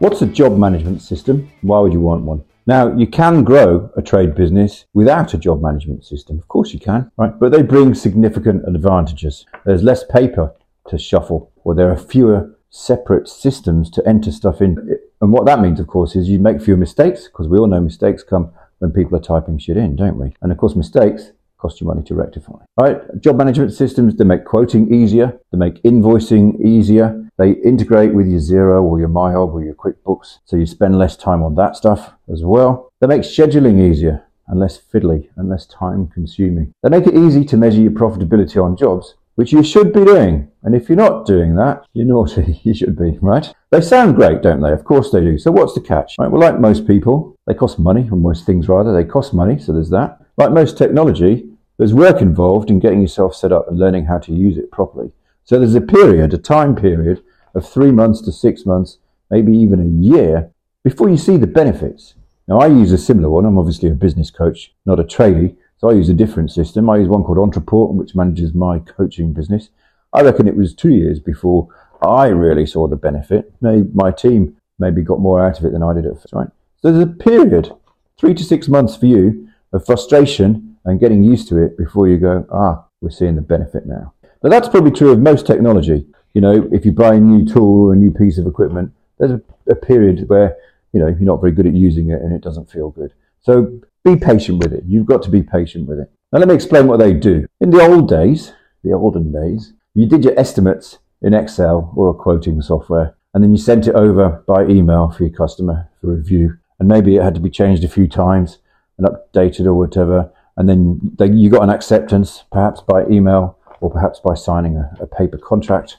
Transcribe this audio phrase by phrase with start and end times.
[0.00, 1.50] What's a job management system?
[1.62, 2.44] Why would you want one?
[2.66, 6.38] Now, you can grow a trade business without a job management system.
[6.38, 7.38] Of course you can, right?
[7.38, 9.46] But they bring significant advantages.
[9.64, 10.52] There's less paper
[10.88, 14.98] to shuffle, or there are fewer separate systems to enter stuff in.
[15.20, 17.80] And what that means, of course, is you make fewer mistakes, because we all know
[17.80, 20.34] mistakes come when people are typing shit in, don't we?
[20.42, 22.58] And of course, mistakes cost you money to rectify.
[22.78, 22.98] Right?
[23.20, 28.40] Job management systems, they make quoting easier, they make invoicing easier, they integrate with your
[28.40, 32.12] Xero or your MYOB or your QuickBooks, so you spend less time on that stuff
[32.32, 32.92] as well.
[33.00, 36.72] They make scheduling easier and less fiddly and less time consuming.
[36.82, 40.50] They make it easy to measure your profitability on jobs, which you should be doing.
[40.62, 42.60] And if you're not doing that, you're naughty.
[42.64, 43.52] you should be, right?
[43.70, 44.72] They sound great, don't they?
[44.72, 45.38] Of course they do.
[45.38, 46.14] So what's the catch?
[46.18, 49.58] Right, well, like most people, they cost money, or most things rather, they cost money,
[49.58, 50.20] so there's that.
[50.36, 51.48] Like most technology,
[51.78, 55.10] there's work involved in getting yourself set up and learning how to use it properly.
[55.44, 57.22] So there's a period, a time period
[57.54, 58.98] of three months to six months,
[59.30, 60.50] maybe even a year
[60.82, 62.14] before you see the benefits.
[62.48, 63.44] Now, I use a similar one.
[63.44, 65.56] I'm obviously a business coach, not a tradie.
[65.78, 66.88] So I use a different system.
[66.88, 69.68] I use one called Entreport, which manages my coaching business.
[70.14, 71.68] I reckon it was two years before
[72.00, 73.52] I really saw the benefit.
[73.60, 76.48] Maybe my team maybe got more out of it than I did at first, right?
[76.80, 77.70] So there's a period,
[78.18, 82.16] three to six months for you of frustration and getting used to it before you
[82.16, 84.13] go, ah, we're seeing the benefit now.
[84.44, 86.06] But that's probably true of most technology.
[86.34, 89.30] You know, if you buy a new tool or a new piece of equipment, there's
[89.30, 90.54] a, a period where,
[90.92, 93.14] you know, you're not very good at using it and it doesn't feel good.
[93.40, 94.84] So be patient with it.
[94.86, 96.10] You've got to be patient with it.
[96.30, 97.46] Now let me explain what they do.
[97.62, 98.52] In the old days,
[98.82, 103.50] the olden days, you did your estimates in Excel or a quoting software, and then
[103.50, 106.58] you sent it over by email for your customer for review.
[106.78, 108.58] And maybe it had to be changed a few times
[108.98, 110.30] and updated or whatever.
[110.58, 114.90] And then they, you got an acceptance, perhaps by email or perhaps by signing a,
[114.98, 115.98] a paper contract,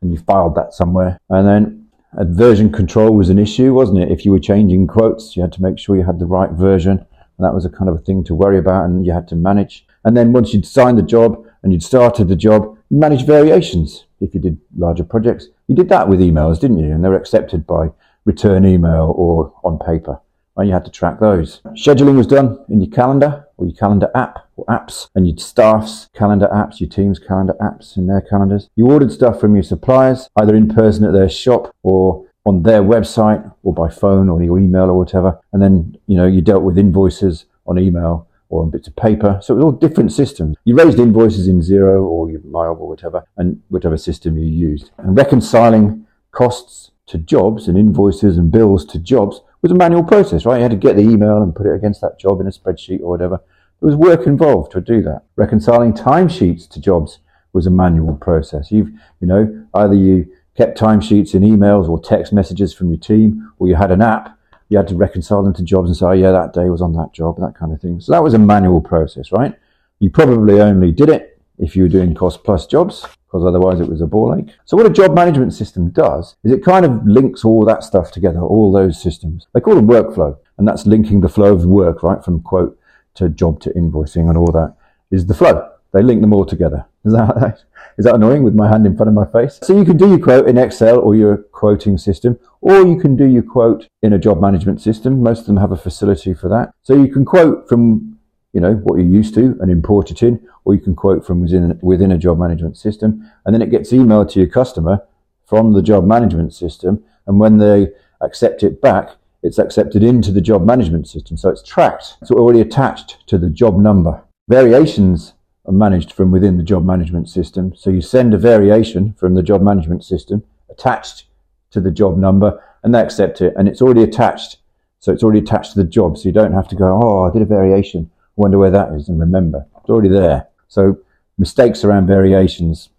[0.00, 1.18] and you filed that somewhere.
[1.28, 1.88] And then
[2.36, 4.12] version control was an issue, wasn't it?
[4.12, 6.92] If you were changing quotes, you had to make sure you had the right version,
[6.92, 9.34] and that was a kind of a thing to worry about, and you had to
[9.34, 9.84] manage.
[10.04, 14.04] And then once you'd signed the job and you'd started the job, you managed variations.
[14.20, 16.92] If you did larger projects, you did that with emails, didn't you?
[16.92, 17.88] And they were accepted by
[18.24, 20.20] return email or on paper
[20.56, 21.60] and you had to track those.
[21.72, 26.08] Scheduling was done in your calendar or your calendar app or apps and your staff's
[26.14, 28.68] calendar apps, your team's calendar apps in their calendars.
[28.76, 32.82] You ordered stuff from your suppliers, either in person at their shop or on their
[32.82, 35.40] website or by phone or your email or whatever.
[35.52, 39.40] And then, you know, you dealt with invoices on email or on bits of paper.
[39.42, 40.56] So it was all different systems.
[40.64, 44.90] You raised invoices in Xero or Mail or whatever, and whatever system you used.
[44.98, 50.46] And reconciling costs to jobs and invoices and bills to jobs was a manual process,
[50.46, 50.56] right?
[50.56, 53.00] You had to get the email and put it against that job in a spreadsheet
[53.00, 53.40] or whatever.
[53.80, 55.22] There was work involved to do that.
[55.36, 57.18] Reconciling timesheets to jobs
[57.52, 58.70] was a manual process.
[58.70, 58.90] You've,
[59.20, 63.68] you know, either you kept timesheets in emails or text messages from your team, or
[63.68, 64.38] you had an app.
[64.68, 66.92] You had to reconcile them to jobs and say, oh, yeah, that day was on
[66.94, 68.00] that job, that kind of thing.
[68.00, 69.54] So that was a manual process, right?
[69.98, 73.88] You probably only did it if you were doing cost plus jobs because otherwise it
[73.88, 74.54] was a ball ache.
[74.64, 78.10] So what a job management system does is it kind of links all that stuff
[78.10, 79.46] together, all those systems.
[79.52, 82.78] They call them workflow, and that's linking the flow of work, right, from quote
[83.14, 84.74] to job to invoicing and all that
[85.10, 85.70] is the flow.
[85.92, 86.86] They link them all together.
[87.04, 87.64] Is that,
[87.98, 89.58] is that annoying with my hand in front of my face?
[89.62, 93.16] So you can do your quote in Excel or your quoting system, or you can
[93.16, 95.22] do your quote in a job management system.
[95.22, 96.72] Most of them have a facility for that.
[96.82, 98.16] So you can quote from
[98.56, 101.40] you know, what you're used to and import it in, or you can quote from
[101.40, 103.30] within, within a job management system.
[103.44, 104.98] And then it gets emailed to your customer
[105.46, 107.04] from the job management system.
[107.28, 109.10] And when they accept it back,
[109.44, 111.36] it's accepted into the job management system.
[111.36, 112.16] So it's tracked.
[112.20, 114.24] It's already attached to the job number.
[114.48, 115.34] Variations
[115.66, 117.72] are managed from within the job management system.
[117.76, 121.26] So you send a variation from the job management system attached
[121.70, 123.54] to the job number and they accept it.
[123.56, 124.56] And it's already attached.
[124.98, 126.18] So it's already attached to the job.
[126.18, 128.92] So you don't have to go, oh, I did a variation I wonder where that
[128.92, 130.48] is, and remember, it's already there.
[130.68, 130.98] So
[131.38, 132.90] mistakes around variations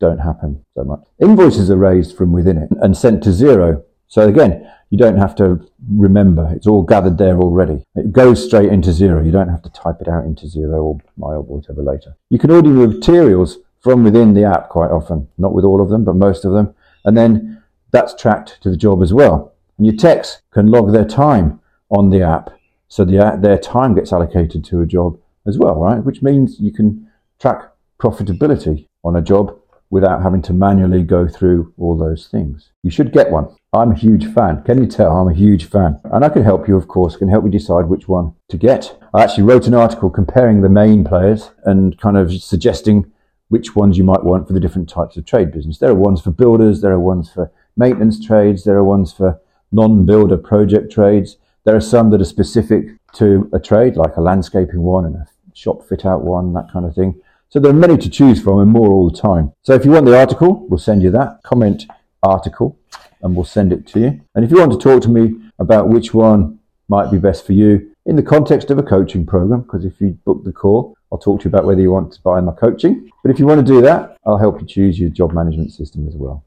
[0.00, 1.04] don't happen so much.
[1.20, 3.82] Invoices are raised from within it and sent to Xero.
[4.08, 6.52] So again, you don't have to remember.
[6.54, 7.84] It's all gathered there already.
[7.94, 9.24] It goes straight into Xero.
[9.24, 12.16] You don't have to type it out into Xero or Mail or whatever later.
[12.28, 15.28] You can order your materials from within the app quite often.
[15.38, 16.74] Not with all of them, but most of them.
[17.04, 19.54] And then that's tracked to the job as well.
[19.78, 21.60] And your techs can log their time
[21.90, 22.50] on the app
[22.92, 26.04] so the, their time gets allocated to a job as well, right?
[26.04, 27.08] Which means you can
[27.42, 29.58] track profitability on a job
[29.90, 32.70] without having to manually go through all those things.
[32.82, 33.54] You should get one.
[33.74, 34.62] I'm a huge fan.
[34.62, 36.00] Can you tell I'm a huge fan?
[36.04, 38.96] And I can help you, of course, can help you decide which one to get.
[39.12, 43.10] I actually wrote an article comparing the main players and kind of suggesting
[43.48, 45.78] which ones you might want for the different types of trade business.
[45.78, 49.38] There are ones for builders, there are ones for maintenance trades, there are ones for
[49.72, 51.36] non-builder project trades.
[51.64, 55.26] There are some that are specific to a trade, like a landscaping one and a
[55.54, 57.20] shop fit out one, that kind of thing.
[57.52, 59.52] So there are many to choose from and more all the time.
[59.62, 61.42] So if you want the article, we'll send you that.
[61.42, 61.84] Comment
[62.22, 62.78] article
[63.20, 64.20] and we'll send it to you.
[64.34, 67.52] And if you want to talk to me about which one might be best for
[67.52, 71.18] you in the context of a coaching program, because if you book the call, I'll
[71.18, 73.10] talk to you about whether you want to buy my coaching.
[73.22, 76.08] But if you want to do that, I'll help you choose your job management system
[76.08, 76.42] as well.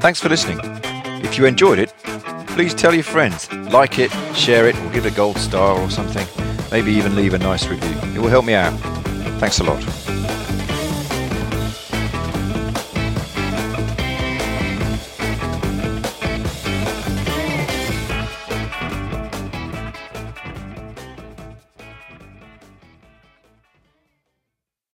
[0.00, 0.60] Thanks for listening.
[1.22, 1.92] If you enjoyed it,
[2.46, 5.90] please tell your friends, like it, share it, or give it a gold star or
[5.90, 6.26] something.
[6.72, 8.14] Maybe even leave a nice review.
[8.14, 8.99] It will help me out.
[9.40, 9.99] Thanks a lot.